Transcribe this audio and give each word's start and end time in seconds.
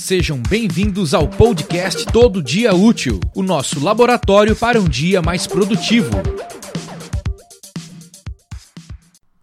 Sejam 0.00 0.40
bem-vindos 0.48 1.12
ao 1.12 1.28
podcast 1.28 2.06
Todo 2.06 2.42
Dia 2.42 2.74
Útil, 2.74 3.20
o 3.34 3.42
nosso 3.42 3.78
laboratório 3.84 4.56
para 4.56 4.80
um 4.80 4.88
dia 4.88 5.20
mais 5.20 5.46
produtivo. 5.46 6.10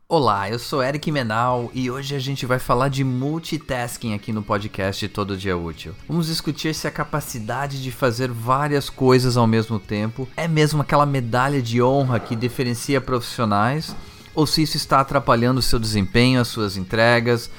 Olá, 0.10 0.50
eu 0.50 0.58
sou 0.58 0.84
Eric 0.84 1.12
Menal 1.12 1.70
e 1.76 1.92
hoje 1.92 2.16
a 2.16 2.20
gente 2.20 2.48
vai 2.48 2.58
falar 2.58 2.90
de 2.90 3.04
multitasking 3.04 4.16
aqui 4.16 4.34
no 4.34 4.42
podcast 4.42 5.08
Todo 5.10 5.38
Dia 5.38 5.56
Útil. 5.56 5.94
Vamos 6.08 6.26
discutir 6.26 6.74
se 6.74 6.88
a 6.88 6.92
capacidade 6.92 7.82
de 7.82 7.92
fazer 7.92 8.32
várias 8.32 8.90
coisas 8.90 9.38
ao 9.38 9.46
mesmo 9.46 9.80
tempo 9.80 10.28
é 10.36 10.48
mesmo 10.48 10.82
aquela 10.82 11.06
medalha 11.06 11.62
de 11.62 11.84
honra 11.84 12.20
que 12.20 12.36
diferencia 12.36 13.00
profissionais 13.00 13.96
ou 14.34 14.48
se 14.48 14.64
isso 14.64 14.76
está 14.76 15.02
atrapalhando 15.02 15.60
o 15.60 15.64
seu 15.64 15.78
desempenho, 15.78 16.42
as 16.42 16.48
suas 16.48 16.78
entregas, 16.78 17.50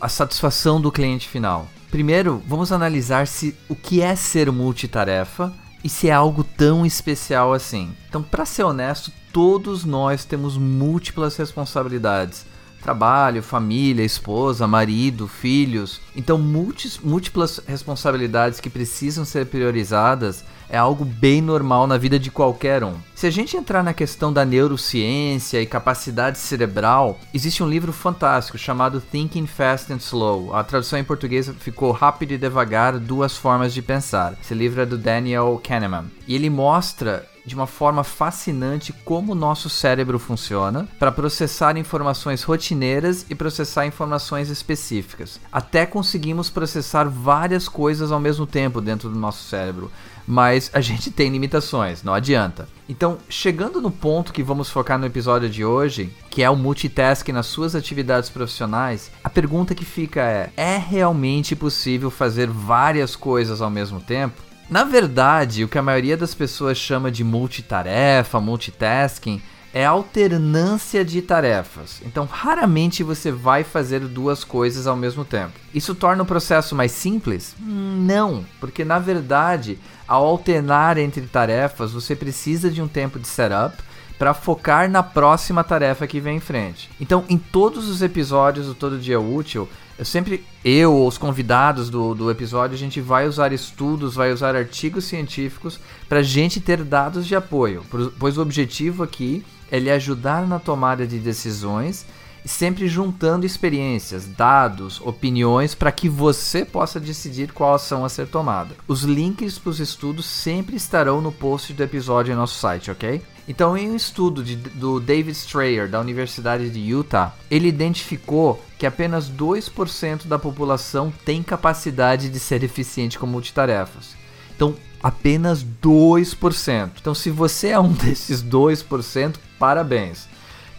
a 0.00 0.08
satisfação 0.08 0.80
do 0.80 0.90
cliente 0.90 1.28
final. 1.28 1.68
Primeiro, 1.92 2.42
vamos 2.46 2.72
analisar 2.72 3.26
se 3.26 3.54
o 3.68 3.76
que 3.76 4.00
é 4.00 4.16
ser 4.16 4.50
multitarefa 4.50 5.52
e 5.84 5.90
se 5.90 6.08
é 6.08 6.10
algo 6.10 6.42
tão 6.42 6.86
especial 6.86 7.52
assim. 7.52 7.92
Então, 8.08 8.22
para 8.22 8.46
ser 8.46 8.62
honesto, 8.62 9.12
todos 9.30 9.84
nós 9.84 10.24
temos 10.24 10.56
múltiplas 10.56 11.36
responsabilidades. 11.36 12.46
Trabalho, 12.82 13.42
família, 13.42 14.04
esposa, 14.04 14.66
marido, 14.66 15.28
filhos. 15.28 16.00
Então, 16.16 16.36
múltiplas 16.36 17.60
responsabilidades 17.66 18.58
que 18.58 18.68
precisam 18.68 19.24
ser 19.24 19.46
priorizadas 19.46 20.44
é 20.68 20.78
algo 20.78 21.04
bem 21.04 21.42
normal 21.42 21.86
na 21.86 21.98
vida 21.98 22.18
de 22.18 22.30
qualquer 22.30 22.82
um. 22.82 22.94
Se 23.14 23.26
a 23.26 23.30
gente 23.30 23.56
entrar 23.56 23.84
na 23.84 23.92
questão 23.92 24.32
da 24.32 24.42
neurociência 24.42 25.60
e 25.60 25.66
capacidade 25.66 26.38
cerebral, 26.38 27.20
existe 27.32 27.62
um 27.62 27.68
livro 27.68 27.92
fantástico 27.92 28.56
chamado 28.56 29.00
Thinking 29.00 29.46
Fast 29.46 29.92
and 29.92 29.98
Slow. 29.98 30.56
A 30.56 30.64
tradução 30.64 30.98
em 30.98 31.04
português 31.04 31.52
ficou 31.60 31.92
Rápido 31.92 32.32
e 32.32 32.38
Devagar, 32.38 32.98
Duas 32.98 33.36
Formas 33.36 33.74
de 33.74 33.82
Pensar. 33.82 34.34
Esse 34.42 34.54
livro 34.54 34.80
é 34.80 34.86
do 34.86 34.96
Daniel 34.96 35.60
Kahneman. 35.62 36.06
E 36.26 36.34
ele 36.34 36.48
mostra 36.48 37.28
de 37.44 37.54
uma 37.54 37.66
forma 37.66 38.04
fascinante 38.04 38.92
como 39.04 39.32
o 39.32 39.36
nosso 39.36 39.68
cérebro 39.68 40.18
funciona 40.18 40.88
para 40.98 41.12
processar 41.12 41.76
informações 41.76 42.42
rotineiras 42.42 43.26
e 43.28 43.34
processar 43.34 43.86
informações 43.86 44.48
específicas. 44.48 45.40
Até 45.52 45.84
conseguimos 45.86 46.48
processar 46.50 47.08
várias 47.08 47.68
coisas 47.68 48.12
ao 48.12 48.20
mesmo 48.20 48.46
tempo 48.46 48.80
dentro 48.80 49.08
do 49.08 49.18
nosso 49.18 49.44
cérebro, 49.44 49.90
mas 50.26 50.70
a 50.72 50.80
gente 50.80 51.10
tem 51.10 51.30
limitações, 51.30 52.02
não 52.02 52.14
adianta. 52.14 52.68
Então, 52.88 53.18
chegando 53.28 53.80
no 53.80 53.90
ponto 53.90 54.32
que 54.32 54.42
vamos 54.42 54.70
focar 54.70 54.98
no 54.98 55.06
episódio 55.06 55.48
de 55.48 55.64
hoje, 55.64 56.12
que 56.30 56.42
é 56.42 56.50
o 56.50 56.56
multitasking 56.56 57.32
nas 57.32 57.46
suas 57.46 57.74
atividades 57.74 58.30
profissionais, 58.30 59.10
a 59.22 59.30
pergunta 59.30 59.74
que 59.74 59.84
fica 59.84 60.20
é: 60.22 60.52
é 60.56 60.76
realmente 60.76 61.56
possível 61.56 62.10
fazer 62.10 62.48
várias 62.48 63.16
coisas 63.16 63.60
ao 63.60 63.70
mesmo 63.70 64.00
tempo? 64.00 64.51
Na 64.70 64.84
verdade, 64.84 65.64
o 65.64 65.68
que 65.68 65.78
a 65.78 65.82
maioria 65.82 66.16
das 66.16 66.34
pessoas 66.34 66.78
chama 66.78 67.10
de 67.10 67.22
multitarefa, 67.22 68.40
multitasking, 68.40 69.42
é 69.74 69.84
alternância 69.86 71.04
de 71.04 71.22
tarefas. 71.22 72.02
Então, 72.04 72.26
raramente 72.30 73.02
você 73.02 73.30
vai 73.30 73.64
fazer 73.64 74.00
duas 74.00 74.44
coisas 74.44 74.86
ao 74.86 74.96
mesmo 74.96 75.24
tempo. 75.24 75.52
Isso 75.74 75.94
torna 75.94 76.22
o 76.22 76.26
processo 76.26 76.74
mais 76.74 76.92
simples? 76.92 77.56
Não, 77.58 78.44
porque 78.60 78.84
na 78.84 78.98
verdade, 78.98 79.78
ao 80.06 80.26
alternar 80.26 80.98
entre 80.98 81.22
tarefas, 81.22 81.92
você 81.92 82.14
precisa 82.14 82.70
de 82.70 82.82
um 82.82 82.88
tempo 82.88 83.18
de 83.18 83.26
setup 83.26 83.82
para 84.18 84.34
focar 84.34 84.88
na 84.90 85.02
próxima 85.02 85.64
tarefa 85.64 86.06
que 86.06 86.20
vem 86.20 86.36
em 86.36 86.40
frente. 86.40 86.90
Então, 87.00 87.24
em 87.28 87.38
todos 87.38 87.88
os 87.88 88.02
episódios 88.02 88.66
do 88.66 88.74
Todo 88.74 88.98
Dia 88.98 89.18
Útil, 89.18 89.68
eu 90.02 90.04
sempre, 90.04 90.44
eu 90.64 91.06
os 91.06 91.16
convidados 91.16 91.88
do, 91.88 92.12
do 92.12 92.28
episódio, 92.28 92.74
a 92.74 92.78
gente 92.78 93.00
vai 93.00 93.28
usar 93.28 93.52
estudos, 93.52 94.16
vai 94.16 94.32
usar 94.32 94.56
artigos 94.56 95.04
científicos 95.04 95.78
para 96.08 96.18
a 96.18 96.22
gente 96.24 96.60
ter 96.60 96.82
dados 96.82 97.24
de 97.24 97.36
apoio, 97.36 97.84
pois 98.18 98.36
o 98.36 98.42
objetivo 98.42 99.04
aqui 99.04 99.44
é 99.70 99.78
lhe 99.78 99.90
ajudar 99.92 100.44
na 100.44 100.58
tomada 100.58 101.06
de 101.06 101.20
decisões 101.20 102.04
sempre 102.44 102.88
juntando 102.88 103.46
experiências, 103.46 104.26
dados, 104.26 105.00
opiniões 105.00 105.72
para 105.72 105.92
que 105.92 106.08
você 106.08 106.64
possa 106.64 106.98
decidir 106.98 107.52
qual 107.52 107.74
ação 107.74 108.04
a 108.04 108.08
ser 108.08 108.26
tomada. 108.26 108.74
Os 108.88 109.04
links 109.04 109.56
para 109.56 109.70
os 109.70 109.78
estudos 109.78 110.26
sempre 110.26 110.74
estarão 110.74 111.20
no 111.20 111.30
post 111.30 111.72
do 111.72 111.82
episódio 111.84 112.32
em 112.32 112.36
nosso 112.36 112.58
site, 112.58 112.90
ok? 112.90 113.22
Então, 113.48 113.76
em 113.76 113.90
um 113.90 113.96
estudo 113.96 114.42
de, 114.42 114.54
do 114.54 115.00
David 115.00 115.36
Strayer, 115.36 115.88
da 115.88 116.00
Universidade 116.00 116.70
de 116.70 116.78
Utah, 116.78 117.34
ele 117.50 117.68
identificou 117.68 118.62
que 118.78 118.86
apenas 118.86 119.28
2% 119.28 120.26
da 120.26 120.38
população 120.38 121.12
tem 121.24 121.42
capacidade 121.42 122.28
de 122.28 122.38
ser 122.38 122.62
eficiente 122.62 123.18
com 123.18 123.26
multitarefas. 123.26 124.14
Então, 124.54 124.76
apenas 125.02 125.64
2%. 125.82 126.90
Então, 127.00 127.14
se 127.14 127.30
você 127.30 127.68
é 127.68 127.80
um 127.80 127.90
desses 127.92 128.42
2%, 128.42 129.34
parabéns. 129.58 130.28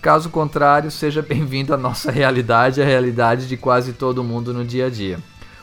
Caso 0.01 0.29
contrário, 0.29 0.91
seja 0.91 1.21
bem-vindo 1.21 1.73
à 1.73 1.77
nossa 1.77 2.11
realidade, 2.11 2.81
a 2.81 2.85
realidade 2.85 3.47
de 3.47 3.57
quase 3.57 3.93
todo 3.93 4.23
mundo 4.23 4.53
no 4.53 4.63
dia 4.65 4.87
a 4.87 4.89
dia. 4.89 5.19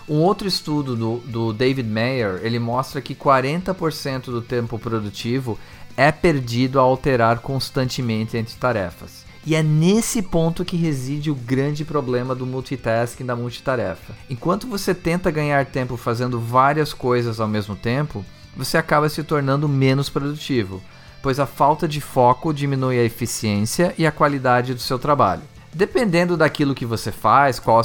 Um 0.09 0.16
outro 0.16 0.47
estudo 0.49 0.97
do, 0.97 1.16
do 1.27 1.53
David 1.53 1.88
Mayer, 1.88 2.41
ele 2.43 2.59
mostra 2.59 3.00
que 3.00 3.15
40% 3.15 4.25
do 4.27 4.43
tempo 4.43 4.78
produtivo 4.78 5.59
é 5.97 6.11
perdido 6.11 6.78
ao 6.81 6.88
alterar 6.88 7.41
constantemente 7.41 8.37
entre 8.37 8.56
tarefas. 8.56 9.25
E 9.47 9.55
é 9.55 9.62
nesse 9.62 10.21
ponto 10.21 10.65
que 10.65 10.77
reside 10.77 11.31
o 11.31 11.34
grande 11.34 11.84
problema 11.84 12.34
do 12.34 12.47
multitasking 12.47 13.25
da 13.25 13.34
multitarefa. 13.34 14.15
Enquanto 14.28 14.66
você 14.66 14.94
tenta 14.94 15.31
ganhar 15.31 15.65
tempo 15.66 15.97
fazendo 15.97 16.39
várias 16.39 16.93
coisas 16.93 17.41
ao 17.41 17.49
mesmo 17.49 17.75
tempo, 17.75 18.25
você 18.56 18.77
acaba 18.77 19.09
se 19.09 19.22
tornando 19.22 19.69
menos 19.69 20.10
produtivo 20.10 20.83
pois 21.22 21.39
a 21.39 21.47
falta 21.47 21.87
de 21.87 22.00
foco 22.00 22.53
diminui 22.53 22.99
a 22.99 23.05
eficiência 23.05 23.94
e 23.99 24.06
a 24.06 24.12
qualidade 24.12 24.75
do 24.75 24.81
seu 24.81 24.99
trabalho. 24.99 25.43
Dependendo 25.72 26.36
daquilo 26.36 26.75
que 26.75 26.84
você 26.84 27.12
faz, 27.12 27.58
qual, 27.58 27.81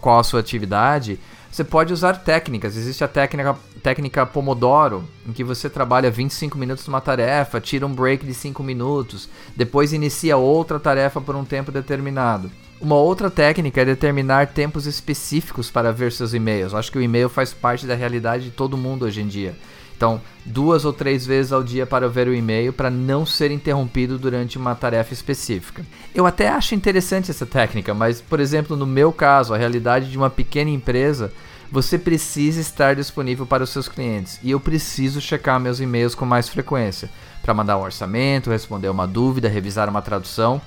qual 0.00 0.18
a 0.18 0.24
sua 0.24 0.40
atividade, 0.40 1.18
você 1.50 1.64
pode 1.64 1.92
usar 1.92 2.14
técnicas. 2.14 2.76
Existe 2.76 3.04
a 3.04 3.08
técnica, 3.08 3.56
técnica 3.82 4.24
Pomodoro, 4.24 5.04
em 5.26 5.32
que 5.32 5.44
você 5.44 5.68
trabalha 5.68 6.10
25 6.10 6.56
minutos 6.56 6.86
numa 6.86 7.00
tarefa, 7.00 7.60
tira 7.60 7.86
um 7.86 7.94
break 7.94 8.24
de 8.24 8.32
5 8.32 8.62
minutos, 8.62 9.28
depois 9.56 9.92
inicia 9.92 10.36
outra 10.36 10.80
tarefa 10.80 11.20
por 11.20 11.36
um 11.36 11.44
tempo 11.44 11.72
determinado. 11.72 12.50
Uma 12.80 12.96
outra 12.96 13.30
técnica 13.30 13.82
é 13.82 13.84
determinar 13.84 14.48
tempos 14.48 14.86
específicos 14.86 15.70
para 15.70 15.92
ver 15.92 16.10
seus 16.10 16.34
e-mails. 16.34 16.74
Acho 16.74 16.90
que 16.90 16.98
o 16.98 17.02
e-mail 17.02 17.28
faz 17.28 17.52
parte 17.54 17.86
da 17.86 17.94
realidade 17.94 18.44
de 18.44 18.50
todo 18.50 18.76
mundo 18.76 19.04
hoje 19.04 19.20
em 19.20 19.26
dia. 19.28 19.54
Então, 20.02 20.20
duas 20.44 20.84
ou 20.84 20.92
três 20.92 21.24
vezes 21.24 21.52
ao 21.52 21.62
dia 21.62 21.86
para 21.86 22.08
ver 22.08 22.26
o 22.26 22.34
e-mail 22.34 22.72
para 22.72 22.90
não 22.90 23.24
ser 23.24 23.52
interrompido 23.52 24.18
durante 24.18 24.58
uma 24.58 24.74
tarefa 24.74 25.12
específica. 25.12 25.86
Eu 26.12 26.26
até 26.26 26.48
acho 26.48 26.74
interessante 26.74 27.30
essa 27.30 27.46
técnica, 27.46 27.94
mas, 27.94 28.20
por 28.20 28.40
exemplo, 28.40 28.76
no 28.76 28.84
meu 28.84 29.12
caso, 29.12 29.54
a 29.54 29.56
realidade 29.56 30.10
de 30.10 30.18
uma 30.18 30.28
pequena 30.28 30.70
empresa, 30.70 31.32
você 31.70 31.96
precisa 31.96 32.60
estar 32.60 32.96
disponível 32.96 33.46
para 33.46 33.62
os 33.62 33.70
seus 33.70 33.86
clientes 33.88 34.40
e 34.42 34.50
eu 34.50 34.58
preciso 34.58 35.20
checar 35.20 35.60
meus 35.60 35.78
e-mails 35.78 36.16
com 36.16 36.26
mais 36.26 36.48
frequência 36.48 37.08
para 37.40 37.54
mandar 37.54 37.78
um 37.78 37.82
orçamento, 37.82 38.50
responder 38.50 38.88
uma 38.88 39.06
dúvida, 39.06 39.48
revisar 39.48 39.88
uma 39.88 40.02
tradução. 40.02 40.60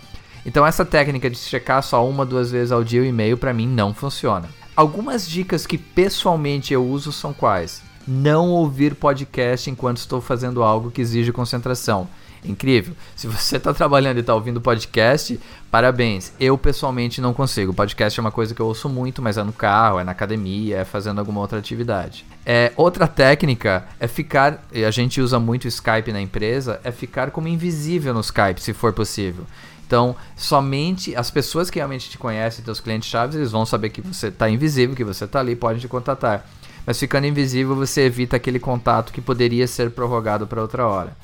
Então, 0.45 0.65
essa 0.65 0.85
técnica 0.85 1.29
de 1.29 1.37
checar 1.37 1.83
só 1.83 2.07
uma, 2.07 2.25
duas 2.25 2.51
vezes 2.51 2.71
ao 2.71 2.85
dia 2.85 3.01
o 3.01 3.05
e-mail 3.05 3.37
para 3.37 3.53
mim 3.53 3.67
não 3.67 3.93
funciona. 3.93 4.47
Algumas 4.77 5.27
dicas 5.27 5.67
que 5.67 5.77
pessoalmente 5.77 6.73
eu 6.73 6.87
uso 6.87 7.11
são 7.11 7.33
quais? 7.33 7.83
Não 8.07 8.49
ouvir 8.51 8.95
podcast 8.95 9.69
enquanto 9.69 9.97
estou 9.97 10.21
fazendo 10.21 10.63
algo 10.63 10.91
que 10.91 11.01
exige 11.01 11.31
concentração. 11.31 12.07
Incrível. 12.47 12.93
Se 13.15 13.27
você 13.27 13.57
está 13.57 13.73
trabalhando 13.73 14.17
e 14.17 14.19
está 14.19 14.33
ouvindo 14.33 14.61
podcast, 14.61 15.39
parabéns. 15.71 16.31
Eu 16.39 16.57
pessoalmente 16.57 17.19
não 17.19 17.33
consigo. 17.33 17.73
Podcast 17.73 18.19
é 18.19 18.21
uma 18.21 18.31
coisa 18.31 18.53
que 18.53 18.61
eu 18.61 18.67
ouço 18.67 18.87
muito, 18.87 19.21
mas 19.21 19.37
é 19.37 19.43
no 19.43 19.51
carro, 19.51 19.99
é 19.99 20.03
na 20.03 20.11
academia, 20.11 20.77
é 20.77 20.85
fazendo 20.85 21.19
alguma 21.19 21.41
outra 21.41 21.57
atividade. 21.57 22.25
É, 22.45 22.71
outra 22.75 23.07
técnica 23.07 23.85
é 23.99 24.07
ficar, 24.07 24.63
e 24.71 24.85
a 24.85 24.91
gente 24.91 25.19
usa 25.19 25.39
muito 25.39 25.67
Skype 25.67 26.11
na 26.11 26.21
empresa, 26.21 26.79
é 26.83 26.91
ficar 26.91 27.31
como 27.31 27.47
invisível 27.47 28.13
no 28.13 28.21
Skype, 28.21 28.61
se 28.61 28.73
for 28.73 28.93
possível. 28.93 29.45
Então, 29.87 30.15
somente 30.35 31.15
as 31.15 31.29
pessoas 31.29 31.69
que 31.69 31.79
realmente 31.79 32.09
te 32.09 32.17
conhecem, 32.17 32.65
teus 32.65 32.79
clientes 32.79 33.09
chaves, 33.09 33.35
eles 33.35 33.51
vão 33.51 33.65
saber 33.65 33.89
que 33.89 34.01
você 34.01 34.27
está 34.27 34.49
invisível, 34.49 34.95
que 34.95 35.03
você 35.03 35.25
está 35.25 35.39
ali, 35.39 35.55
podem 35.55 35.79
te 35.79 35.87
contatar 35.87 36.45
mas 36.85 36.99
ficando 36.99 37.27
invisível 37.27 37.75
você 37.75 38.01
evita 38.01 38.35
aquele 38.35 38.59
contato 38.59 39.11
que 39.11 39.21
poderia 39.21 39.67
ser 39.67 39.91
prorrogado 39.91 40.45
para 40.45 40.61
outra 40.61 40.85
hora. 40.87 41.17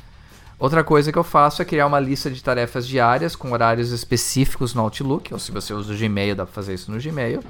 Outra 0.58 0.84
coisa 0.84 1.12
que 1.12 1.18
eu 1.18 1.24
faço 1.24 1.62
é 1.62 1.66
criar 1.66 1.88
uma 1.88 2.00
lista 2.00 2.30
de 2.30 2.44
tarefas 2.44 2.88
diárias 2.88 3.36
com 3.36 3.52
horários 3.52 3.92
específicos 3.92 4.74
no 4.74 4.82
Outlook, 4.84 5.34
ou 5.34 5.40
se 5.40 5.52
você 5.52 5.74
usa 5.74 5.94
o 5.94 5.98
Gmail, 5.98 6.36
dá 6.36 6.46
para 6.46 6.54
fazer 6.54 6.76
isso 6.76 6.92
no 6.92 7.02
Gmail. 7.02 7.44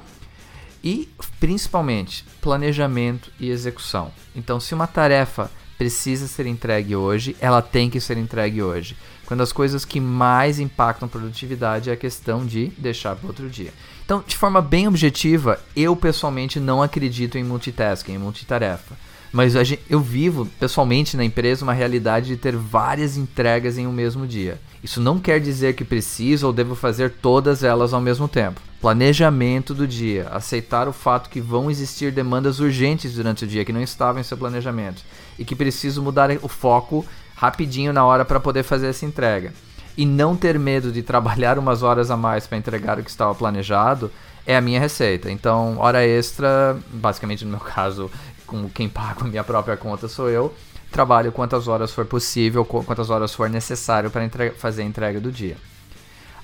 E, 0.83 1.09
principalmente, 1.39 2.25
planejamento 2.39 3.31
e 3.39 3.49
execução. 3.49 4.11
Então, 4.33 4.59
se 4.59 4.73
uma 4.73 4.87
tarefa 4.87 5.51
precisa 5.81 6.27
ser 6.27 6.45
entregue 6.45 6.95
hoje, 6.95 7.35
ela 7.41 7.59
tem 7.59 7.89
que 7.89 7.99
ser 7.99 8.15
entregue 8.15 8.61
hoje. 8.61 8.95
Quando 9.25 9.41
as 9.41 9.51
coisas 9.51 9.83
que 9.83 9.99
mais 9.99 10.59
impactam 10.59 11.09
produtividade 11.09 11.89
é 11.89 11.93
a 11.93 11.97
questão 11.97 12.45
de 12.45 12.67
deixar 12.77 13.15
para 13.15 13.25
outro 13.25 13.49
dia. 13.49 13.73
Então, 14.05 14.23
de 14.27 14.37
forma 14.37 14.61
bem 14.61 14.87
objetiva, 14.87 15.59
eu 15.75 15.95
pessoalmente 15.95 16.59
não 16.59 16.83
acredito 16.83 17.35
em 17.35 17.43
multitasking, 17.43 18.13
em 18.13 18.19
multitarefa. 18.19 18.95
Mas 19.31 19.53
eu 19.89 19.99
vivo 19.99 20.45
pessoalmente 20.59 21.15
na 21.15 21.23
empresa 21.23 21.63
uma 21.63 21.73
realidade 21.73 22.27
de 22.27 22.37
ter 22.37 22.55
várias 22.55 23.17
entregas 23.17 23.77
em 23.77 23.87
um 23.87 23.91
mesmo 23.91 24.27
dia. 24.27 24.59
Isso 24.83 24.99
não 24.99 25.19
quer 25.19 25.39
dizer 25.39 25.73
que 25.73 25.85
preciso 25.85 26.47
ou 26.47 26.53
devo 26.53 26.75
fazer 26.75 27.11
todas 27.21 27.63
elas 27.63 27.93
ao 27.93 28.01
mesmo 28.01 28.27
tempo. 28.27 28.59
Planejamento 28.81 29.73
do 29.73 29.87
dia. 29.87 30.27
Aceitar 30.31 30.87
o 30.87 30.93
fato 30.93 31.29
que 31.29 31.39
vão 31.39 31.71
existir 31.71 32.11
demandas 32.11 32.59
urgentes 32.59 33.13
durante 33.13 33.45
o 33.45 33.47
dia 33.47 33.63
que 33.63 33.71
não 33.71 33.81
estavam 33.81 34.19
em 34.19 34.23
seu 34.23 34.37
planejamento 34.37 35.03
e 35.39 35.45
que 35.45 35.55
preciso 35.55 36.01
mudar 36.01 36.29
o 36.41 36.47
foco 36.47 37.05
rapidinho 37.35 37.93
na 37.93 38.03
hora 38.03 38.25
para 38.25 38.39
poder 38.39 38.63
fazer 38.63 38.87
essa 38.87 39.05
entrega. 39.05 39.53
E 39.95 40.05
não 40.05 40.35
ter 40.35 40.57
medo 40.57 40.91
de 40.91 41.03
trabalhar 41.03 41.57
umas 41.59 41.83
horas 41.83 42.11
a 42.11 42.17
mais 42.17 42.47
para 42.47 42.57
entregar 42.57 42.99
o 42.99 43.03
que 43.03 43.09
estava 43.09 43.35
planejado 43.35 44.11
é 44.45 44.57
a 44.57 44.61
minha 44.61 44.79
receita. 44.79 45.29
Então, 45.29 45.77
hora 45.77 46.05
extra, 46.05 46.77
basicamente 46.91 47.45
no 47.45 47.51
meu 47.51 47.59
caso, 47.59 48.09
com 48.51 48.69
quem 48.69 48.89
paga 48.89 49.23
a 49.23 49.27
minha 49.27 49.43
própria 49.45 49.77
conta 49.77 50.09
sou 50.09 50.29
eu. 50.29 50.53
Trabalho 50.91 51.31
quantas 51.31 51.69
horas 51.69 51.93
for 51.93 52.05
possível, 52.05 52.65
quantas 52.65 53.09
horas 53.09 53.33
for 53.33 53.49
necessário 53.49 54.11
para 54.11 54.51
fazer 54.57 54.81
a 54.81 54.85
entrega 54.85 55.21
do 55.21 55.31
dia. 55.31 55.55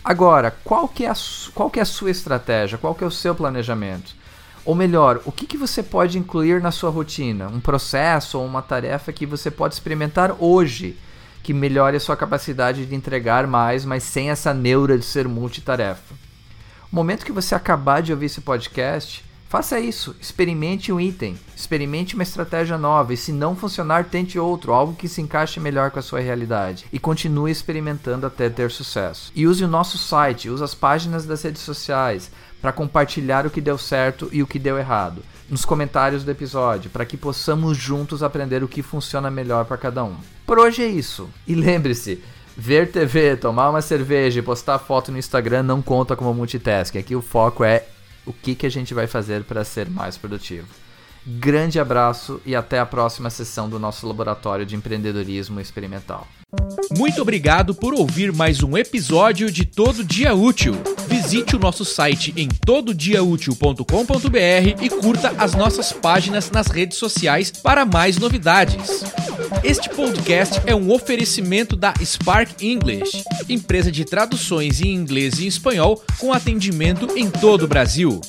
Agora, 0.02 0.56
qual 0.64 0.88
que, 0.88 1.04
é 1.04 1.10
a, 1.10 1.16
qual 1.54 1.70
que 1.70 1.80
é 1.80 1.82
a 1.82 1.86
sua 1.86 2.10
estratégia? 2.10 2.78
Qual 2.78 2.96
que 2.96 3.04
é 3.04 3.08
o 3.08 3.12
seu 3.12 3.36
planejamento? 3.36 4.16
Ou 4.64 4.74
melhor, 4.74 5.20
o 5.26 5.34
que, 5.34 5.46
que 5.46 5.58
você 5.58 5.84
pode 5.84 6.18
incluir 6.18 6.62
na 6.62 6.72
sua 6.72 6.90
rotina? 6.90 7.48
Um 7.48 7.60
processo 7.60 8.40
ou 8.40 8.46
uma 8.46 8.62
tarefa 8.62 9.12
que 9.12 9.26
você 9.26 9.52
pode 9.52 9.74
experimentar 9.74 10.34
hoje 10.40 10.98
que 11.44 11.54
melhore 11.54 11.98
a 11.98 12.00
sua 12.00 12.16
capacidade 12.16 12.86
de 12.86 12.96
entregar 12.96 13.48
mais, 13.48 13.84
mas 13.84 14.04
sem 14.04 14.30
essa 14.30 14.54
neura 14.54 14.98
de 14.98 15.06
ser 15.06 15.28
multitarefa. 15.28 16.16
O 16.92 16.96
momento 16.96 17.26
que 17.26 17.32
você 17.32 17.54
acabar 17.54 18.02
de 18.02 18.14
ouvir 18.14 18.28
esse 18.28 18.42
podcast, 18.42 19.24
Faça 19.50 19.80
isso, 19.80 20.14
experimente 20.20 20.92
um 20.92 21.00
item, 21.00 21.40
experimente 21.56 22.16
uma 22.16 22.24
estratégia 22.24 22.78
nova 22.78 23.14
e 23.14 23.18
se 23.18 23.32
não 23.32 23.56
funcionar, 23.56 24.04
tente 24.04 24.38
outro, 24.38 24.74
algo 24.74 24.94
que 24.94 25.08
se 25.08 25.22
encaixe 25.22 25.58
melhor 25.58 25.90
com 25.90 26.00
a 26.00 26.02
sua 26.02 26.20
realidade 26.20 26.86
e 26.92 27.00
continue 27.00 27.50
experimentando 27.50 28.28
até 28.28 28.50
ter 28.50 28.70
sucesso. 28.70 29.32
E 29.34 29.48
use 29.48 29.64
o 29.64 29.68
nosso 29.68 29.98
site, 29.98 30.50
use 30.50 30.62
as 30.62 30.76
páginas 30.76 31.26
das 31.26 31.44
redes 31.44 31.62
sociais 31.62 32.30
para 32.62 32.74
compartilhar 32.74 33.46
o 33.46 33.50
que 33.50 33.62
deu 33.62 33.78
certo 33.78 34.28
e 34.34 34.44
o 34.44 34.48
que 34.48 34.60
deu 34.60 34.78
errado 34.78 35.24
nos 35.50 35.64
comentários 35.64 36.26
do 36.26 36.32
episódio, 36.32 36.90
para 36.90 37.06
que 37.06 37.16
possamos 37.16 37.78
juntos 37.78 38.22
aprender 38.22 38.66
o 38.66 38.68
que 38.68 38.82
funciona 38.82 39.32
melhor 39.32 39.64
para 39.64 39.78
cada 39.78 40.04
um. 40.04 40.18
Por 40.46 40.60
hoje 40.60 40.84
é 40.84 40.88
isso. 40.88 41.30
E 41.48 41.56
lembre-se, 41.56 42.22
ver 42.56 42.92
TV, 42.92 43.38
tomar 43.38 43.70
uma 43.70 43.82
cerveja 43.82 44.40
e 44.40 44.44
postar 44.44 44.78
foto 44.78 45.10
no 45.10 45.18
Instagram 45.18 45.64
não 45.64 45.82
conta 45.82 46.18
como 46.18 46.34
multitasking. 46.34 46.98
Aqui 47.00 47.16
o 47.16 47.22
foco 47.22 47.64
é 47.64 47.86
o 48.28 48.34
que, 48.34 48.54
que 48.54 48.66
a 48.66 48.70
gente 48.70 48.94
vai 48.94 49.08
fazer 49.08 49.44
para 49.44 49.64
ser 49.64 49.90
mais 49.90 50.18
produtivo. 50.18 50.68
Grande 51.26 51.80
abraço 51.80 52.42
e 52.46 52.56
até 52.56 52.80
a 52.80 52.86
próxima 52.86 53.30
sessão 53.30 53.70
do 53.70 53.78
nosso 53.78 54.08
laboratório 54.08 54.66
de 54.66 54.76
empreendedorismo 54.76 55.60
experimental. 55.60 56.26
Muito 56.98 57.22
obrigado 57.22 57.76
por 57.76 57.94
ouvir 57.94 58.32
mais 58.32 58.64
um 58.64 58.78
episódio 58.78 59.52
de 59.52 59.66
Todo 59.66 60.06
Dia 60.06 60.34
Útil. 60.34 60.74
Visite 61.06 61.58
o 61.58 61.60
nosso 61.60 61.84
site 61.84 62.34
em 62.38 62.48
tododiaútil.com.br 62.48 64.82
e 64.82 64.90
curta 64.90 65.36
as 65.38 65.54
nossas 65.54 65.92
páginas 65.92 66.50
nas 66.50 66.68
redes 66.68 66.98
sociais 66.98 67.52
para 67.52 67.86
mais 67.86 68.18
novidades. 68.18 69.04
Este 69.68 69.90
podcast 69.90 70.62
é 70.66 70.74
um 70.74 70.90
oferecimento 70.94 71.76
da 71.76 71.94
Spark 72.02 72.64
English, 72.64 73.22
empresa 73.50 73.92
de 73.92 74.06
traduções 74.06 74.80
em 74.80 74.94
inglês 74.94 75.40
e 75.40 75.46
espanhol 75.46 76.02
com 76.18 76.32
atendimento 76.32 77.18
em 77.18 77.30
todo 77.30 77.64
o 77.64 77.68
Brasil. 77.68 78.22